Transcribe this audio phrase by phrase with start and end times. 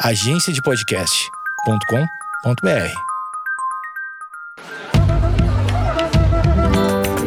[0.00, 2.92] agenciadepodcast.com.br.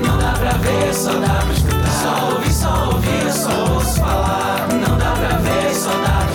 [0.05, 1.39] Não dá pra ver, só dá.
[2.01, 4.67] Só ouvir, só ouvir, eu ouço falar.
[4.67, 6.27] Não dá pra ver, só dá.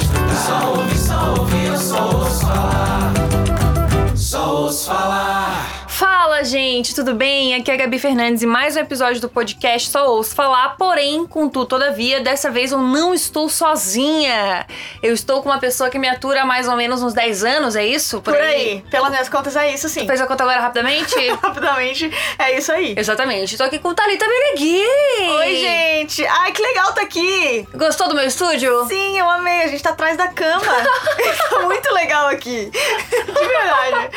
[0.47, 3.13] Só ouvir, só ouvir, eu ouço falar.
[4.35, 5.14] Ouço falar.
[6.45, 7.55] Gente, tudo bem?
[7.55, 11.27] Aqui é a Gabi Fernandes e mais um episódio do podcast Só Ouço Falar, porém,
[11.27, 14.67] contudo, todavia, dessa vez eu não estou sozinha.
[15.03, 17.77] Eu estou com uma pessoa que me atura há mais ou menos uns 10 anos,
[17.77, 18.21] é isso?
[18.21, 18.85] Por aí.
[18.91, 20.07] Pelas minhas contas é isso sim.
[20.07, 21.15] Fez a conta agora rapidamente?
[21.43, 22.95] Rapidamente, é isso aí.
[22.95, 23.57] Exatamente.
[23.57, 24.85] Tô aqui com Thalita Beregui.
[25.39, 26.27] Oi, gente.
[26.27, 27.67] Ai, que legal tá aqui.
[27.75, 28.87] Gostou do meu estúdio?
[28.87, 29.63] Sim, eu amei.
[29.63, 30.61] A gente tá atrás da cama.
[31.49, 32.71] tá muito legal aqui.
[32.71, 34.11] De verdade.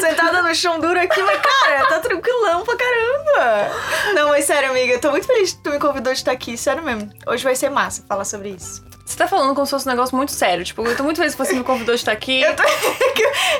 [0.00, 3.70] Sentada no chão duro aqui, mas, cara, tá tranquilão pra caramba.
[4.14, 6.56] Não, mas sério, amiga, eu tô muito feliz que tu me convidou de estar aqui.
[6.56, 7.10] Sério mesmo.
[7.26, 8.82] Hoje vai ser massa falar sobre isso.
[9.04, 10.64] Você tá falando como se fosse um negócio muito sério.
[10.64, 12.40] Tipo, eu tô muito feliz que você me convidou de estar aqui.
[12.40, 12.62] Eu tô...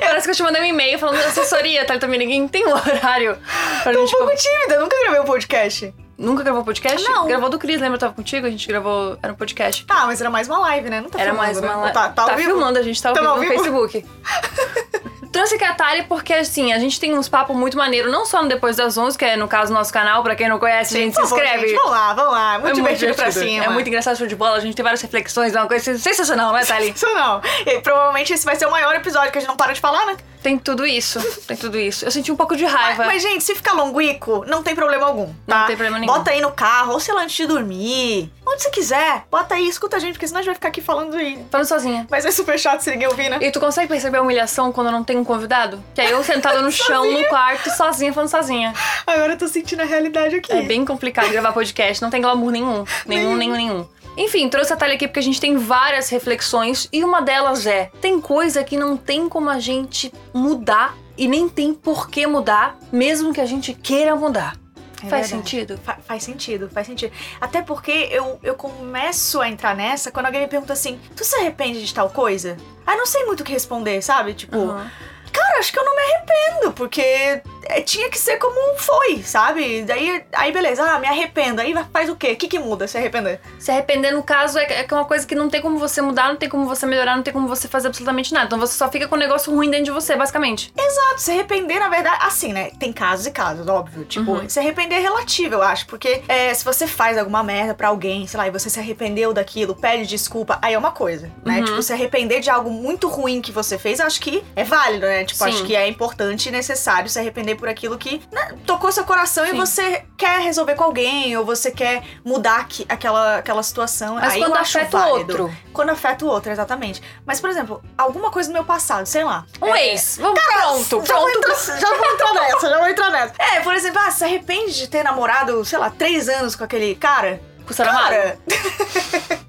[0.01, 3.37] Parece que eu te mandei um e-mail falando assessoria, Thalita Beregui, tem um horário
[3.83, 4.17] pra tô um gente...
[4.17, 4.75] pouco tímida.
[4.75, 5.95] Eu nunca gravei um podcast.
[6.17, 7.09] Nunca gravou podcast?
[7.09, 7.27] Não.
[7.27, 7.97] Gravou do Cris, lembra?
[7.97, 9.19] Eu tava contigo, a gente gravou.
[9.21, 9.85] Era um podcast.
[9.89, 11.01] Ah, mas era mais uma live, né?
[11.01, 11.75] Não tá Era filmando, mais uma né?
[11.75, 11.93] live.
[11.93, 12.51] Tá, tá, vivo?
[12.51, 13.53] filmando, a gente tá ao vivo no ao vivo?
[13.53, 14.07] Facebook.
[15.33, 18.43] Trouxe aqui a Thalia porque, assim, a gente tem uns papos muito maneiro, não só
[18.43, 20.23] no Depois das 11, que é, no caso, nosso canal.
[20.23, 21.69] Pra quem não conhece, a gente se favor, inscreve.
[21.69, 22.59] gente, vamos lá, vamos lá.
[22.59, 23.65] Muito É divertido, pra cima.
[23.65, 24.57] É muito engraçado, show de bola.
[24.57, 26.95] A gente tem várias reflexões, é uma coisa sensacional, né, Thalia?
[27.03, 27.41] Não.
[27.67, 30.05] E provavelmente esse vai ser o maior episódio que a gente não para de falar,
[30.07, 30.17] né?
[30.43, 32.05] Tem tudo isso, tem tudo isso.
[32.05, 33.05] Eu senti um pouco de raiva.
[33.05, 35.61] Mas, gente, se ficar longuico, não tem problema algum, tá?
[35.61, 36.13] Não tem problema nenhum.
[36.13, 38.29] Bota aí no carro, ou sei lá, antes de dormir.
[38.53, 39.25] Onde você quiser.
[39.31, 41.43] Bota aí, escuta a gente, porque senão a gente vai ficar aqui falando aí.
[41.51, 42.07] Falando sozinha.
[42.11, 43.39] Mas é super chato se ninguém ouvir, né?
[43.41, 45.83] E tu consegue perceber a humilhação quando não tem um convidado?
[45.95, 48.75] Que aí eu sentada no chão, no quarto, sozinha, falando sozinha.
[49.07, 50.53] Agora eu tô sentindo a realidade aqui.
[50.53, 52.85] É bem complicado gravar podcast, não tem glamour nenhum.
[53.07, 53.89] Nenhum, nenhum, nenhum.
[54.19, 57.91] Enfim, trouxe a Thalia aqui porque a gente tem várias reflexões e uma delas é:
[58.03, 62.77] tem coisa que não tem como a gente mudar e nem tem por que mudar,
[62.91, 64.62] mesmo que a gente queira mudar.
[65.05, 65.29] É Faz verdade.
[65.29, 65.79] sentido?
[65.79, 67.13] Fa- faz sentido, faz sentido.
[67.41, 71.35] Até porque eu, eu começo a entrar nessa quando alguém me pergunta assim: Tu se
[71.37, 72.57] arrepende de tal coisa?
[72.87, 74.35] Aí eu não sei muito o que responder, sabe?
[74.35, 74.91] Tipo, Uhum.
[75.33, 77.43] cara, acho que eu não me arrependo, porque
[77.85, 79.83] tinha que ser como foi, sabe?
[79.83, 81.61] Daí, aí beleza, ah, me arrependo.
[81.61, 82.33] Aí faz o quê?
[82.33, 83.41] O que, que muda se arrepender?
[83.59, 86.37] Se arrepender, no caso, é, é uma coisa que não tem como você mudar, não
[86.37, 88.47] tem como você melhorar, não tem como você fazer absolutamente nada.
[88.47, 90.73] Então você só fica com um negócio ruim dentro de você, basicamente.
[90.77, 92.71] Exato, se arrepender, na verdade, assim, né?
[92.79, 94.05] Tem casos e casos, óbvio.
[94.05, 94.49] Tipo, Uhum.
[94.49, 95.87] se arrepender é relativo, eu acho.
[95.87, 99.33] Porque é, se você faz alguma merda pra alguém, sei lá, e você se arrependeu
[99.33, 101.59] daquilo, pede desculpa, aí é uma coisa, né?
[101.59, 101.65] Uhum.
[101.65, 105.25] Tipo, se arrepender de algo muito ruim que você fez, acho que é válido, né?
[105.25, 105.51] Tipo, Sim.
[105.51, 109.45] acho que é importante e necessário se arrepender por aquilo que né, tocou seu coração
[109.47, 109.53] Sim.
[109.55, 114.17] e você quer resolver com alguém, ou você quer mudar aqui- aquela, aquela situação.
[114.17, 115.57] Mas aí quando afeta o outro.
[115.73, 117.03] Quando afeta o outro, exatamente.
[117.27, 119.45] Mas, por exemplo, alguma coisa do meu passado, sei lá.
[119.61, 120.19] Um é, ex.
[120.21, 121.39] Vamos, pronto, já vou, pronto.
[121.39, 123.35] entrar, já vou entrar nessa, já vou entrar nessa.
[123.53, 126.95] É, por exemplo, ah, se arrepende de ter namorado, sei lá, três anos com aquele
[126.95, 127.41] cara?
[127.67, 127.77] Com o.
[127.77, 128.39] Cara.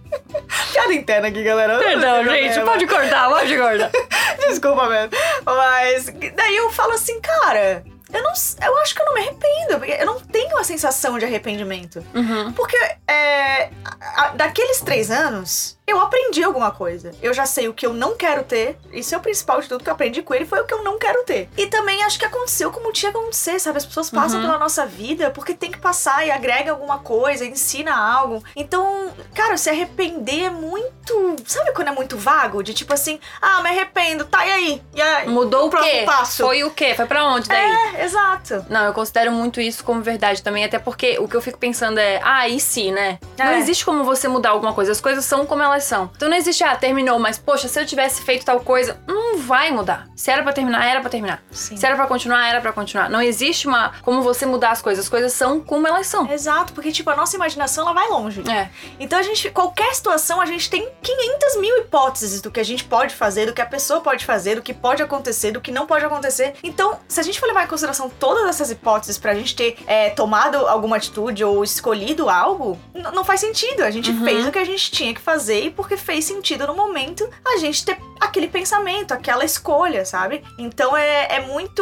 [0.71, 1.77] Piada interna aqui, galera.
[1.77, 3.91] Perdão, gente, pode cortar, pode cortar.
[4.49, 5.11] Desculpa mesmo.
[5.45, 7.83] Mas daí eu falo assim, cara.
[8.13, 8.31] Eu, não,
[8.65, 12.05] eu acho que eu não me arrependo, porque eu não tenho a sensação de arrependimento.
[12.13, 12.53] Uhum.
[12.53, 17.11] Porque é, a- a- daqueles três anos, eu aprendi alguma coisa.
[17.21, 18.77] Eu já sei o que eu não quero ter.
[18.91, 20.83] Isso é o principal de tudo que eu aprendi com ele, foi o que eu
[20.83, 21.49] não quero ter.
[21.57, 23.77] E também acho que aconteceu como tinha que acontecer, sabe?
[23.77, 24.45] As pessoas passam Uhum.
[24.45, 28.43] pela nossa vida porque tem que passar e agrega alguma coisa, ensina algo.
[28.55, 31.35] Então, cara, se arrepender é muito.
[31.45, 32.63] Sabe quando é muito vago?
[32.63, 34.81] De tipo assim, ah, me arrependo, tá, e aí?
[34.93, 35.27] E aí?
[35.27, 36.03] Mudou o próximo quê?
[36.05, 36.43] passo?
[36.43, 36.93] Foi o quê?
[36.95, 37.71] Foi pra onde daí?
[37.95, 38.65] É, exato.
[38.69, 41.97] Não, eu considero muito isso como verdade também, até porque o que eu fico pensando
[41.99, 43.19] é, ah, e se, né?
[43.37, 43.59] Não É.
[43.59, 46.09] existe como você mudar alguma coisa, as coisas são como elas são.
[46.15, 49.71] Então não existe, ah, terminou, mas poxa, se eu tivesse feito tal coisa, não vai
[49.71, 50.07] mudar.
[50.15, 51.43] Se era pra terminar, era pra terminar.
[51.51, 51.75] Sim.
[51.77, 53.09] Se era pra continuar, era pra continuar.
[53.09, 56.29] Não existe uma como você mudar as coisas, as coisas são como elas são.
[56.31, 58.43] Exato, porque, tipo, a nossa imaginação ela vai longe.
[58.49, 58.69] É.
[58.99, 62.83] Então a gente, qualquer situação, a gente tem 500 mil hipóteses do que a gente
[62.83, 65.85] pode fazer, do que a pessoa pode fazer, do que pode acontecer, do que não
[65.85, 66.53] pode acontecer.
[66.63, 70.09] Então, se a gente for levar em consideração todas essas hipóteses pra gente ter é,
[70.11, 72.79] tomado alguma atitude ou escolhido algo,
[73.13, 73.81] não faz sentido.
[73.83, 74.23] A gente Uhum.
[74.23, 77.57] fez o que a gente tinha que fazer e porque fez sentido no momento a
[77.57, 80.43] gente ter aquele pensamento, aquela escolha, sabe?
[80.57, 81.81] Então é, é muito.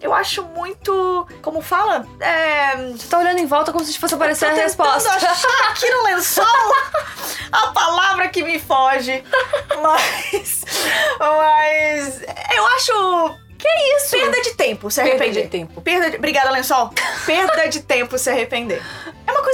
[0.00, 1.26] Eu acho muito.
[1.42, 2.06] Como fala?
[2.20, 2.76] É.
[2.92, 5.10] Você tá olhando em volta como se fosse aparecer a resposta.
[5.10, 6.46] achar aqui no lençol
[7.50, 9.24] a palavra que me foge.
[9.82, 10.64] Mas.
[11.18, 12.22] Mas.
[12.54, 13.46] Eu acho.
[13.58, 14.10] Que isso?
[14.10, 15.44] Perda de tempo se Perda arrepender.
[15.44, 15.80] de tempo.
[15.80, 16.16] Perda de...
[16.18, 16.90] Obrigada, lençol.
[17.24, 18.82] Perda de tempo se arrepender.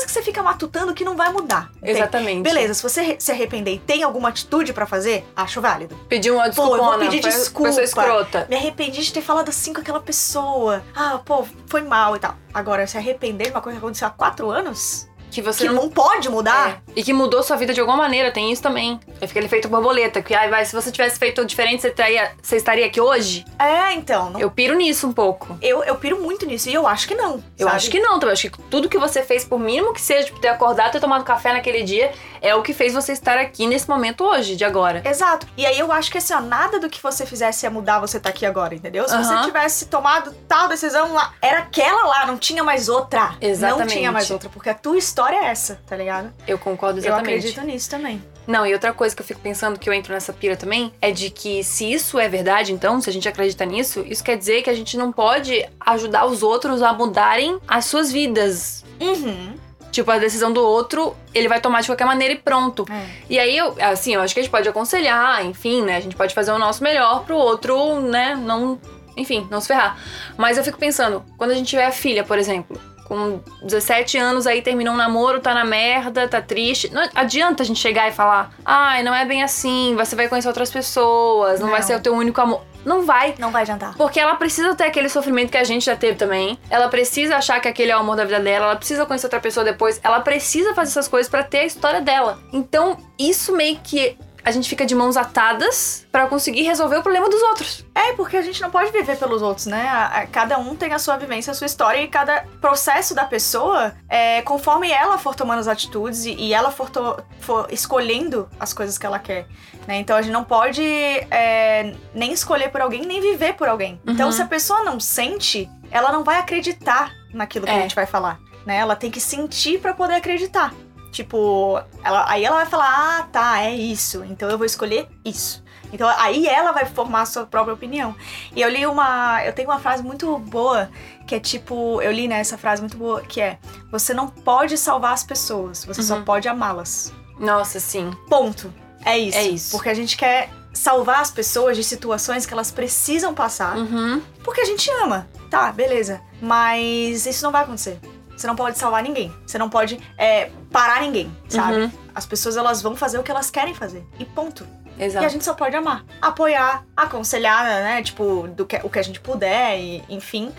[0.02, 1.70] Coisa que você fica matutando que não vai mudar.
[1.76, 1.98] entende?
[1.98, 2.42] Exatamente.
[2.42, 5.96] Beleza, se você se arrepender e tem alguma atitude pra fazer, acho válido.
[6.08, 7.68] Pediu uma Pô, desculpa, eu vou pedir desculpa.
[7.68, 8.46] Pessoa escrota.
[8.48, 10.82] Me arrependi de ter falado assim com aquela pessoa.
[10.94, 12.34] Ah, pô, foi mal e tal.
[12.52, 15.82] Agora, se arrepender de uma coisa que aconteceu há quatro anos, Que você que não
[15.84, 16.92] não pode mudar, É.
[16.94, 19.00] E que mudou sua vida de alguma maneira, tem isso também.
[19.20, 22.32] Aí fica ele feito borboleta, que ai, vai, se você tivesse feito diferente, você, estaria,
[22.40, 23.44] você estaria aqui hoje?
[23.58, 24.30] é, então.
[24.30, 25.56] não- Eu piro nisso um pouco.
[25.62, 27.42] eu, eu piro muito nisso e eu acho que não.
[27.58, 27.76] Eu sabe?
[27.76, 28.34] acho que não, também.
[28.34, 31.24] Acho que tudo que você fez, por mínimo que seja, tipo, ter acordado, ter tomado
[31.24, 32.12] café naquele dia,
[32.42, 35.00] é o que fez você estar aqui nesse momento hoje, de agora.
[35.04, 35.46] Exato.
[35.56, 38.18] E aí eu acho que assim, ó, nada do que você fizesse ia mudar você
[38.18, 39.08] tá aqui agora, entendeu?
[39.08, 43.30] Se você tivesse tomado tal decisão lá, era aquela lá, não tinha mais outra.
[43.30, 43.92] Não Exatamente.
[43.96, 46.32] tinha mais outra, porque a tua história é essa, tá ligado?
[46.46, 47.38] Eu concordo Eu exatamente.
[47.38, 48.22] acredito nisso também.
[48.46, 51.12] Não, e outra coisa que eu fico pensando que eu entro nessa pira também é
[51.12, 54.62] de que se isso é verdade, então, se a gente acredita nisso, isso quer dizer
[54.62, 58.84] que a gente não pode ajudar os outros a mudarem as suas vidas.
[59.00, 59.54] Uhum.
[59.92, 62.84] Tipo, a decisão do outro, ele vai tomar de qualquer maneira e pronto.
[62.90, 63.06] É.
[63.30, 65.98] E aí, eu, assim, eu acho que a gente pode aconselhar, enfim, né?
[65.98, 68.34] A gente pode fazer o nosso melhor pro outro, né?
[68.34, 68.80] Não,
[69.16, 69.98] enfim, não se ferrar.
[70.36, 74.62] Mas eu fico pensando, quando a gente tiver filha, por exemplo, com 17 anos aí
[74.62, 76.90] terminou um namoro, tá na merda, tá triste.
[76.90, 80.48] Não adianta a gente chegar e falar, ai, não é bem assim, você vai conhecer
[80.48, 81.86] outras pessoas, não, vai Não.
[81.86, 82.62] ser o teu único amor.
[82.84, 83.34] Não vai.
[83.38, 83.96] Não vai adiantar.
[83.96, 86.58] Porque ela precisa ter aquele sofrimento que a gente já teve também.
[86.68, 88.66] Ela precisa achar que aquele é o amor da vida dela.
[88.66, 90.00] Ela precisa conhecer outra pessoa depois.
[90.02, 92.38] Ela precisa fazer essas coisas pra ter a história dela.
[92.52, 97.28] Então, isso meio que a gente fica de mãos atadas pra conseguir resolver o problema
[97.28, 97.84] dos outros.
[97.94, 99.86] É, porque a gente não pode viver pelos outros, né?
[99.88, 103.24] A- a- cada um tem a sua vivência, a sua história, e cada processo da
[103.24, 108.48] pessoa, é, conforme ela for tomando as atitudes e, e ela for, to- for escolhendo
[108.58, 109.46] as coisas que ela quer.
[109.86, 109.96] né?
[109.96, 110.82] Então a gente não pode
[111.30, 114.00] é, nem escolher por alguém, nem viver por alguém.
[114.06, 114.32] Então, Uhum.
[114.32, 117.76] se a pessoa não sente, ela não vai acreditar naquilo que É.
[117.78, 118.38] a gente vai falar.
[118.64, 118.76] Né?
[118.76, 120.72] Ela tem que sentir pra poder acreditar.
[121.12, 122.88] Tipo, ela- aí ela vai falar:
[123.20, 125.62] ah, tá, é isso, então eu vou escolher isso.
[125.92, 128.16] Então aí ela vai formar a sua própria opinião.
[128.56, 129.44] E eu li uma.
[129.44, 130.88] Eu tenho uma frase muito boa,
[131.26, 132.00] que é tipo.
[132.00, 133.58] Eu li né, essa frase muito boa, que é:
[133.90, 136.24] Você não pode salvar as pessoas, você só Uhum.
[136.24, 137.12] pode amá-las.
[137.38, 138.10] Nossa, sim.
[138.28, 138.72] Ponto.
[139.04, 139.36] É isso.
[139.38, 139.70] É isso.
[139.72, 144.22] Porque a gente quer salvar as pessoas de situações que elas precisam passar, Uhum.
[144.42, 145.28] porque a gente ama.
[145.50, 146.22] Tá, beleza.
[146.40, 148.00] Mas isso não vai acontecer.
[148.36, 149.32] Você não pode salvar ninguém.
[149.46, 151.82] Você não pode é, parar ninguém, sabe?
[151.82, 151.90] Uhum.
[152.14, 154.06] As pessoas elas vão fazer o que elas querem fazer.
[154.18, 154.66] E ponto.
[154.98, 155.28] E a Exato.
[155.30, 158.02] gente só pode amar, apoiar, aconselhar, né?
[158.02, 160.52] Tipo, do que, o que a gente puder, e, enfim.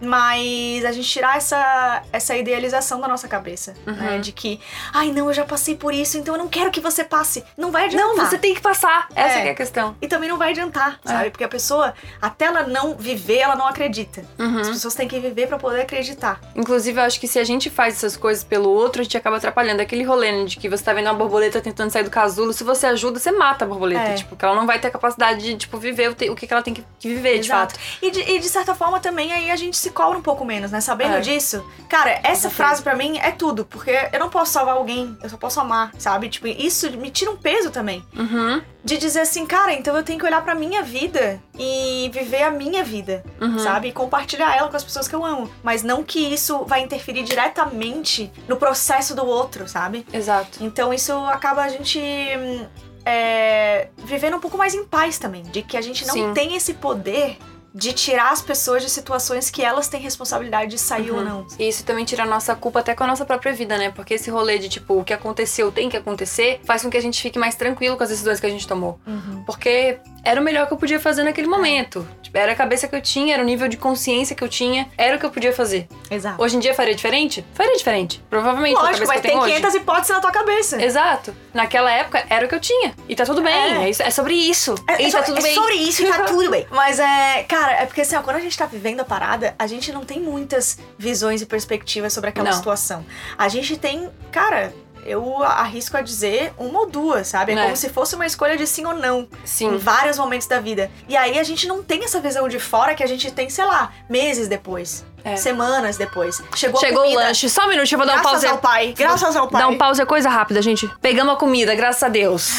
[0.00, 4.12] Mas a gente tirar essa, essa idealização da nossa cabeça, né?
[4.14, 4.20] Uhum.
[4.20, 4.60] De que,
[4.92, 7.44] ai não, eu já passei por isso, então eu não quero que você passe.
[7.56, 8.08] Não vai adiantar.
[8.16, 9.08] Não, você tem que passar.
[9.14, 9.42] Essa É.
[9.42, 9.96] que é a questão.
[10.00, 11.08] E também não vai adiantar, É.
[11.08, 11.30] sabe?
[11.30, 14.24] Porque a pessoa, até ela não viver, ela não acredita.
[14.38, 14.60] Uhum.
[14.60, 16.40] As pessoas têm que viver pra poder acreditar.
[16.54, 19.36] Inclusive, eu acho que se a gente faz essas coisas pelo outro, a gente acaba
[19.36, 19.80] atrapalhando.
[19.82, 22.64] Aquele rolê né, de que você tá vendo uma borboleta tentando sair do casulo, se
[22.64, 24.02] você ajuda, você mata a borboleta.
[24.02, 24.14] É.
[24.14, 26.74] Tipo, porque ela não vai ter a capacidade de, tipo, viver o, que ela tem
[26.74, 27.74] que, viver, de Exato.
[27.74, 27.80] fato.
[28.02, 30.70] E de, e de certa forma também aí a gente se cobra um pouco menos,
[30.70, 30.80] né?
[30.80, 31.20] Sabendo É.
[31.20, 31.64] disso.
[31.88, 33.64] Cara, essa frase pra mim é tudo.
[33.64, 36.28] Porque eu não posso salvar alguém, eu só posso amar, sabe?
[36.28, 38.04] Tipo, isso me tira um peso também.
[38.16, 38.62] Uhum.
[38.84, 42.50] De dizer assim, cara, então eu tenho que olhar pra minha vida e viver a
[42.50, 43.58] minha vida, Uhum.
[43.58, 43.88] sabe?
[43.88, 45.50] E compartilhar ela com as pessoas que eu amo.
[45.62, 50.06] Mas não que isso vai interferir diretamente no processo do outro, sabe?
[50.12, 50.64] Exato.
[50.64, 52.66] Então isso acaba a gente hum,
[53.04, 55.42] é, vivendo um pouco mais em paz também.
[55.42, 56.32] De que a gente não Sim.
[56.34, 57.36] tem esse poder
[57.74, 61.24] de tirar as pessoas de situações que elas têm responsabilidade de sair ou Uhum.
[61.24, 61.46] não.
[61.58, 63.90] E isso também tira a nossa culpa até com a nossa própria vida, né?
[63.90, 67.02] Porque esse rolê de, tipo, o que aconteceu tem que acontecer, faz com que a
[67.02, 68.98] gente fique mais tranquilo com as decisões que a gente tomou.
[69.46, 72.06] Porque era o melhor que eu podia fazer naquele momento.
[72.22, 74.88] Tipo, era a cabeça que eu tinha, era o nível de consciência que eu tinha,
[74.98, 75.88] era o que eu podia fazer.
[76.10, 76.42] Exato.
[76.42, 77.44] Hoje em dia faria diferente?
[77.54, 78.22] Faria diferente.
[78.28, 78.74] Provavelmente.
[78.74, 80.76] Lógico, ter tenho 500 hipóteses na tua cabeça.
[80.76, 80.84] hoje.
[80.84, 81.34] Exato.
[81.54, 82.94] Naquela época era o que eu tinha.
[83.08, 83.52] E tá tudo bem.
[83.54, 83.84] É.
[83.84, 84.74] É, isso- é sobre isso.
[84.88, 85.54] É, e é tá sobre, tudo é bem.
[85.54, 86.66] sobre isso e tá tudo bem.
[86.70, 89.66] Mas é, cara, é porque assim, ó, quando a gente tá vivendo a parada, a
[89.66, 92.56] gente não tem muitas visões e perspectivas sobre aquela Não.
[92.56, 93.04] situação.
[93.38, 94.72] A gente tem, cara,
[95.04, 97.52] eu arrisco a dizer uma ou duas, sabe?
[97.52, 97.62] É, É.
[97.64, 99.20] como se fosse uma escolha de sim ou não.
[99.20, 99.76] Em Sim.
[99.78, 100.90] vários momentos da vida.
[101.08, 103.64] E aí a gente não tem essa visão de fora que a gente tem, sei
[103.64, 105.04] lá, meses depois.
[105.22, 105.36] É.
[105.36, 106.42] Semanas depois.
[106.54, 107.48] Chegou, Chegou o lanche.
[107.50, 108.46] Só um minuto, eu vou dar um Graças pause.
[108.46, 108.94] ao pai.
[108.96, 109.60] Graças ao pai.
[109.60, 110.88] Dar um pause é coisa rápida, gente.
[111.02, 112.50] Pegamos a comida, graças a Deus.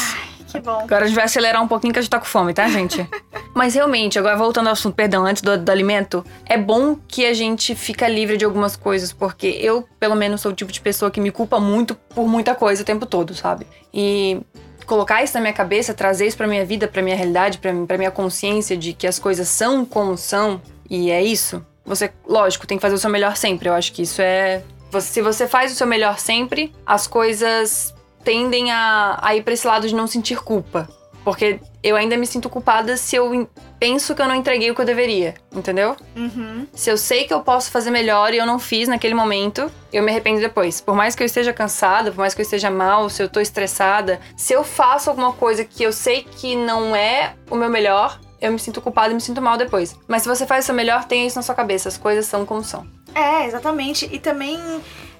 [0.52, 0.80] Que bom.
[0.80, 3.08] Agora a gente vai acelerar um pouquinho que a gente tá com fome, tá, gente?
[3.54, 7.32] Mas realmente, agora voltando ao assunto, perdão, antes do, do alimento, é bom que a
[7.32, 11.10] gente fica livre de algumas coisas, porque eu, pelo menos, sou o tipo de pessoa
[11.10, 13.66] que me culpa muito por muita coisa o tempo todo, sabe?
[13.92, 14.40] E
[14.84, 17.96] colocar isso na minha cabeça, trazer isso pra minha vida, pra minha realidade, pra, pra
[17.96, 21.64] minha consciência de que as coisas são como são, e é isso.
[21.84, 23.68] Você, lógico, tem que fazer o seu melhor sempre.
[23.68, 24.62] Eu acho que isso é
[25.00, 27.94] Se você faz o seu melhor sempre, as coisas
[28.24, 30.88] tendem a, a ir pra esse lado de não sentir culpa.
[31.24, 33.46] Porque eu ainda me sinto culpada se eu en-
[33.78, 35.94] penso que eu não entreguei o que eu deveria, entendeu?
[36.16, 36.66] Uhum.
[36.74, 40.02] Se eu sei que eu posso fazer melhor e eu não fiz naquele momento, eu
[40.02, 40.80] me arrependo depois.
[40.80, 43.38] Por mais que eu esteja cansada, por mais que eu esteja mal, se eu tô
[43.38, 48.18] estressada, se eu faço alguma coisa que eu sei que não é o meu melhor,
[48.40, 49.96] eu me sinto culpada e me sinto mal depois.
[50.08, 51.88] Mas se você faz o seu melhor, tenha isso na sua cabeça.
[51.88, 52.84] As coisas são como são.
[53.14, 54.08] É, exatamente.
[54.10, 54.58] E também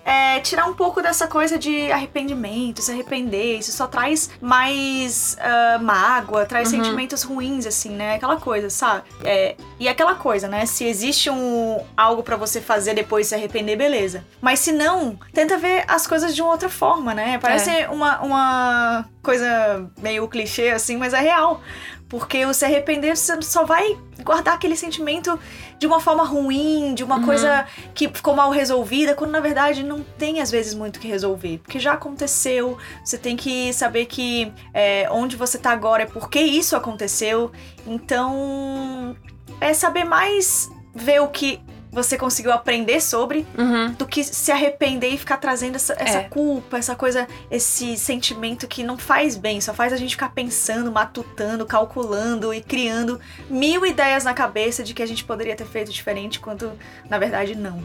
[0.04, 3.58] é, tirar um pouco dessa coisa de arrependimento, se arrepender.
[3.58, 6.82] Isso só traz mais ah, mágoa, traz Uhum.
[6.82, 8.14] sentimentos ruins, assim, né?
[8.14, 9.02] Aquela coisa, sabe?
[9.24, 10.66] É, e aquela coisa, né?
[10.66, 14.24] Se existe um algo pra você fazer depois se arrepender, beleza.
[14.40, 17.38] Mas se não, tenta ver as coisas de uma outra forma, né?
[17.38, 21.60] Parece uma, uma coisa meio clichê, assim, mas é real.
[22.08, 25.38] Porque o se arrepender, você só vai guardar aquele sentimento
[25.78, 27.24] de uma forma ruim, de uma Uhum.
[27.24, 31.08] coisa que ficou mal resolvida, quando na verdade não tem às vezes muito o que
[31.08, 31.58] resolver.
[31.58, 36.40] Porque já aconteceu, você tem que saber que é, onde você tá agora é porque
[36.40, 37.50] isso aconteceu.
[37.86, 39.16] Então,
[39.60, 41.60] é saber mais ver o que
[41.92, 43.92] você conseguiu aprender sobre Uhum.
[43.92, 46.22] do que se arrepender e ficar trazendo essa, essa É.
[46.24, 50.90] culpa, essa coisa, esse sentimento que não faz bem, só faz a gente ficar pensando,
[50.90, 53.20] matutando, calculando e criando
[53.50, 56.72] mil ideias na cabeça de que a gente poderia ter feito diferente, quando
[57.10, 57.80] na verdade não.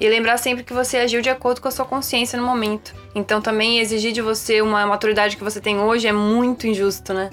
[0.00, 2.92] E lembrar sempre que você agiu de acordo com a sua consciência no momento.
[3.14, 7.30] Então também exigir de você uma maturidade que você tem hoje é muito injusto, né?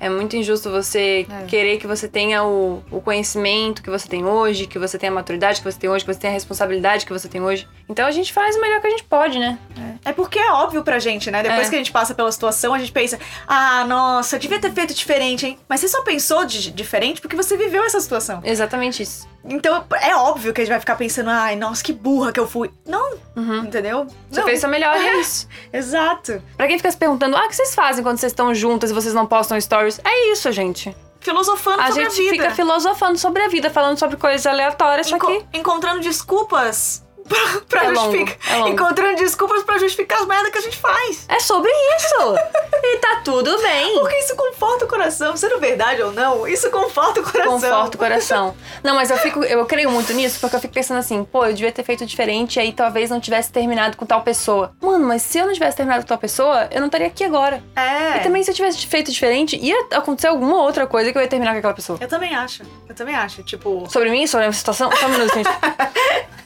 [0.00, 1.44] É muito injusto você É.
[1.44, 5.14] querer que você tenha o, o conhecimento que você tem hoje, que você tenha a
[5.14, 7.68] maturidade que você tem hoje, que você tenha a responsabilidade que você tem hoje.
[7.88, 9.58] Então a gente faz o melhor que a gente pode, né?
[10.04, 11.42] É porque é óbvio pra gente, né?
[11.42, 11.70] Depois É.
[11.70, 15.46] que a gente passa pela situação, a gente pensa: ah, nossa, devia ter feito diferente,
[15.46, 15.58] hein?
[15.68, 18.40] Mas você só pensou de diferente porque você viveu essa situação.
[18.42, 19.28] Exatamente isso.
[19.44, 22.46] Então é óbvio que a gente vai ficar pensando: ai, nossa, que burra que eu
[22.46, 22.70] fui.
[22.86, 23.64] Não, Uhum.
[23.64, 24.06] entendeu?
[24.30, 24.46] Você não.
[24.46, 25.48] fez o seu melhor e é isso.
[25.72, 26.42] Exato.
[26.56, 28.94] Pra quem fica se perguntando, ah, o que vocês fazem quando vocês estão juntas e
[28.94, 30.00] vocês não postam stories?
[30.04, 30.94] É isso, gente.
[31.20, 32.30] Filosofando A sobre gente a vida.
[32.44, 37.60] fica filosofando sobre a vida, falando sobre coisas aleatórias, só Enco- que encontrando desculpas pra,
[37.68, 38.54] pra É longo, justificar.
[38.54, 38.68] é longo.
[38.72, 41.24] Encontrando desculpas pra justificar as merdas que a gente faz.
[41.28, 42.34] é sobre isso.
[42.82, 43.94] e tá tudo bem.
[43.98, 45.36] Porque isso conforta o coração.
[45.36, 47.52] Sendo verdade ou não, isso conforta o coração.
[47.52, 48.56] Conforta o coração.
[48.82, 51.52] Não, mas eu fico, eu creio muito nisso, porque eu fico pensando assim, pô, eu
[51.52, 54.72] devia ter feito diferente e aí talvez não tivesse terminado com tal pessoa.
[54.80, 57.62] Mano, mas se eu não tivesse terminado com tal pessoa, eu não estaria aqui agora.
[57.76, 58.16] É.
[58.16, 61.28] E também se eu tivesse feito diferente, ia acontecer alguma outra coisa que eu ia
[61.28, 61.98] terminar com aquela pessoa.
[62.00, 62.62] Eu também acho.
[62.88, 63.42] Eu também acho.
[63.42, 63.84] Tipo.
[63.90, 64.90] Sobre mim, sobre a minha situação?
[64.96, 65.48] Só um minuto, gente.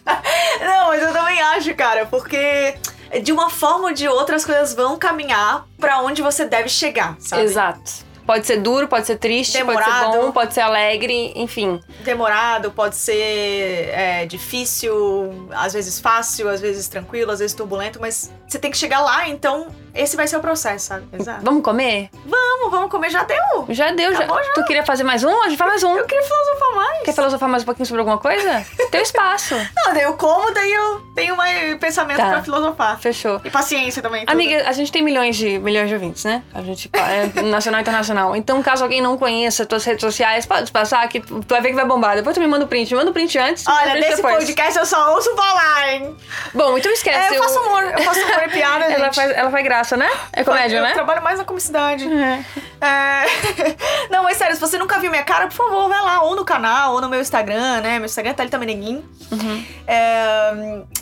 [0.61, 2.75] Não, mas eu também acho, cara, porque
[3.23, 7.17] de uma forma ou de outra as coisas vão caminhar pra onde você deve chegar,
[7.19, 7.43] sabe?
[7.43, 8.05] Exato.
[8.27, 10.13] Pode ser duro, pode ser triste, pode Demorado.
[10.13, 11.79] ser bom, pode ser alegre, enfim.
[12.01, 18.33] Demorado, pode ser é, difícil, às vezes fácil, às vezes tranquilo, às vezes turbulento, mas
[18.49, 21.05] você tem que chegar lá, então esse vai ser o processo, sabe?
[21.13, 21.41] Exato.
[21.45, 22.11] Vamos comer?
[22.25, 23.67] Vamos, vamos comer, já deu.
[23.71, 24.19] Já deu, já.
[24.19, 24.53] Acabou já.
[24.55, 25.43] Tu queria fazer mais um?
[25.43, 25.97] A gente faz mais um.
[25.97, 27.03] Eu queria filosofar mais.
[27.05, 28.65] Quer filosofar mais um pouquinho sobre alguma coisa?
[28.91, 29.55] Teu espaço.
[29.77, 32.29] Não, daí eu como, daí eu tenho mais pensamento Tá.
[32.31, 32.99] pra filosofar.
[33.01, 33.41] Fechou.
[33.45, 34.21] E paciência também.
[34.27, 34.33] tudo.
[34.33, 36.43] Amiga, a gente tem milhões de milhões de ouvintes, né?
[36.55, 38.37] A gente é nacional e internacional.
[38.37, 41.75] Então, caso alguém não conheça tuas redes sociais, pode passar que tu vai ver que
[41.75, 42.17] vai bombar.
[42.17, 42.91] Depois tu me manda o print.
[42.93, 43.65] Me manda o print antes.
[43.67, 44.37] Olha, print nesse depois.
[44.37, 46.17] podcast eu só ouço falar, hein?
[46.55, 47.35] Bom, então esquece.
[47.35, 50.11] É, eu faço humor, eu faço humor e piada, Ela faz, ela faz graça, né?
[50.33, 50.93] É comédia, eu né?
[50.93, 52.07] trabalho mais na comicidade.
[52.13, 52.45] É.
[52.81, 53.25] É...
[54.11, 56.45] Não, mas sério, se você nunca viu minha cara, por favor, vai lá, ou no
[56.45, 57.99] canal, ou no meu Instagram, né?
[57.99, 59.05] Meu Instagram é Thalita Meneguin.
[59.31, 59.65] Uhum.
[59.87, 60.53] É...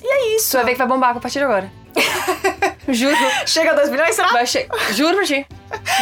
[0.02, 0.50] E é isso.
[0.50, 1.70] Tu vai ver que vai bombar a partir de agora.
[2.88, 3.16] Juro.
[3.46, 4.28] Chega a 2 milhões, será?
[4.28, 4.66] Vai che...
[4.92, 5.46] Juro pra ti.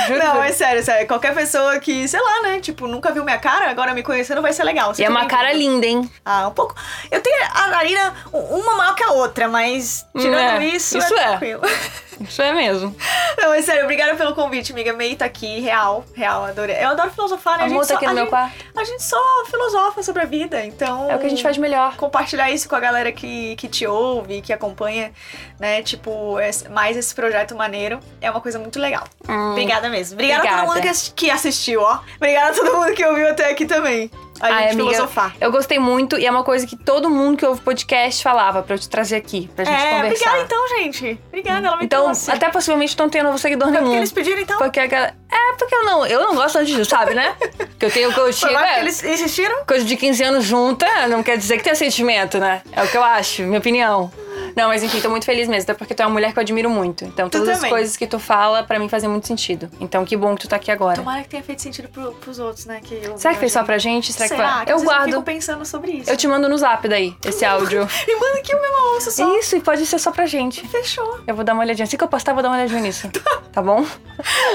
[0.07, 0.43] Juro, Não, juro.
[0.45, 1.07] é sério, sério.
[1.07, 2.61] Qualquer pessoa que, sei lá, né?
[2.61, 4.93] Tipo, nunca viu minha cara, agora me conhecendo vai ser legal.
[4.99, 6.11] E é uma cara linda, hein?
[6.25, 6.75] Ah, um pouco.
[7.11, 11.35] Eu tenho a narina uma maior que a outra, mas tirando É, isso, isso é
[11.35, 11.61] é.
[12.21, 12.95] Isso é mesmo.
[13.39, 14.93] Não, é sério, obrigada pelo convite, amiga.
[14.93, 16.77] May tá aqui, real, real, adorei.
[16.77, 17.65] Eu adoro filosofar, né?
[17.65, 18.65] A moça só- aqui no a meu gente- quarto.
[18.77, 21.11] A gente só filosofa sobre a vida, então.
[21.11, 21.97] É o que a gente faz melhor.
[21.97, 25.13] Compartilhar isso com a galera que, que te ouve, que acompanha,
[25.59, 25.83] né?
[25.83, 26.37] Tipo,
[26.71, 28.01] mais esse projeto maneiro.
[28.21, 29.05] É uma coisa muito legal.
[29.29, 29.53] Hum.
[29.53, 30.15] Obrigada mesmo.
[30.15, 30.89] Obrigada, a todo Obrigada.
[30.89, 32.01] mundo que assistiu, ó.
[32.17, 34.11] Obrigada a todo mundo que ouviu até aqui também.
[34.41, 35.35] A Ai, gente amiga, filosofar.
[35.41, 38.75] Eu gostei muito e é uma coisa que todo mundo que ouve podcast falava pra
[38.75, 40.07] eu te trazer aqui, pra gente É, conversar.
[40.07, 41.21] obrigada então, gente.
[41.29, 42.31] Obrigada, ela me Então, trouxe.
[42.31, 43.99] até possivelmente não tenho novo seguidor Foi porque nenhum.
[44.01, 44.59] eles pediram então?
[44.59, 45.15] Porque a galera...
[45.31, 47.35] É, porque eu não, eu não gosto tanto disso, sabe, né?
[47.79, 49.65] Que eu tenho coaching, mais porque é, eles insistiram?
[49.65, 52.61] coisa de 15 anos junta, não quer dizer que tem sentimento, né?
[52.73, 54.11] É o que eu acho, minha opinião.
[54.57, 56.43] Não, mas enfim, tô muito feliz mesmo, até porque tu é uma mulher que eu
[56.43, 57.05] admiro muito.
[57.05, 57.71] Então, Tu todas as também.
[57.71, 59.71] coisas que tu fala, pra mim fazem muito sentido.
[59.81, 60.97] Então, que bom que tu tá aqui agora.
[60.97, 62.81] Tomara que tenha feito sentido pro, pros outros, né?
[62.83, 64.13] Que eu- Será que fez só pra gente?
[64.13, 64.65] Será, que Será?
[64.65, 65.11] Que Eu às vezes guardo.
[65.11, 66.11] fico pensando sobre isso.
[66.11, 67.87] Eu te mando no zap daí, esse áudio.
[68.07, 69.39] Me manda aqui o meu ouço só.
[69.39, 70.67] Isso, e pode ser só pra gente.
[70.69, 71.21] Fechou.
[71.27, 71.85] Eu vou dar uma olhadinha.
[71.85, 73.09] Assim que eu postar, eu vou dar uma olhadinha nisso.
[73.53, 73.85] Tá bom?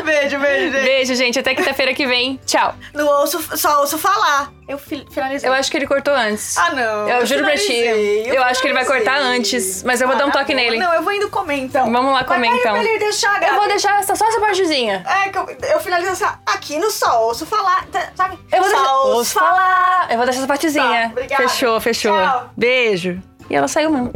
[0.06, 0.84] Beijo, beijo, gente.
[0.86, 1.40] Beijo, gente.
[1.40, 2.40] Até quinta-feira que vem.
[2.46, 2.74] Tchau.
[2.94, 4.54] Não ouço, só ouço falar.
[4.68, 5.48] Eu fi- finalizei.
[5.48, 6.58] Eu acho que ele cortou antes.
[6.58, 7.08] Ah, não.
[7.08, 7.68] Eu juro pra ti.
[7.68, 10.56] finalizei, Eu acho que ele vai cortar antes, mas eu vou dar um tá toque
[10.56, 10.80] nele.
[10.80, 11.92] Não, eu vou indo comer então.
[11.92, 12.76] Vamos lá comer, Mas então.
[12.78, 15.06] Ele deixar, Eu vou deixar essa, só essa partezinha.
[15.08, 16.40] É, que eu, eu finalizo essa.
[16.48, 17.86] Aqui no só ouço falar.
[17.92, 18.40] tá- Sabe?
[18.52, 18.94] Eu vou deixar.
[18.96, 20.08] ouço Ouço falar.
[20.10, 21.02] Eu vou deixar essa partezinha.
[21.04, 21.44] Tá, obrigada.
[21.48, 22.18] fechou, fechou.
[22.18, 22.50] Tchau.
[22.58, 23.22] Beijo.
[23.48, 24.12] E ela saiu mesmo.